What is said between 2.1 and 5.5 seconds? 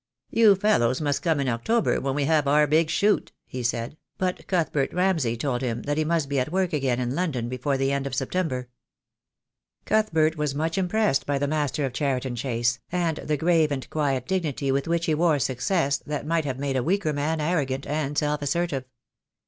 we have our big shoot," he said, but Cuthbert Ramsay